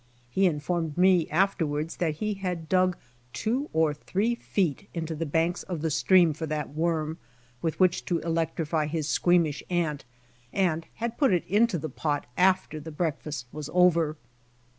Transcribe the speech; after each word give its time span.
He 0.31 0.47
informed 0.47 0.97
me 0.97 1.29
afterwards 1.29 1.97
that 1.97 2.15
he 2.15 2.33
had 2.33 2.67
dug 2.67 2.97
two 3.33 3.69
or 3.71 3.93
three 3.93 4.33
feet 4.33 4.89
into 4.95 5.13
the 5.13 5.27
banks 5.27 5.61
of 5.61 5.83
ths 5.83 5.93
stream 5.93 6.33
for 6.33 6.47
that 6.47 6.73
worm 6.73 7.19
with 7.61 7.79
which 7.79 8.03
to 8.05 8.17
electrify 8.21 8.87
his 8.87 9.07
squeamish 9.07 9.61
aunt 9.69 10.03
and 10.51 10.87
had 10.95 11.19
put 11.19 11.31
it 11.31 11.45
into 11.45 11.77
the 11.77 11.87
pot 11.87 12.25
after 12.35 12.79
the 12.79 12.89
breakfast 12.89 13.45
was 13.51 13.69
over. 13.73 14.17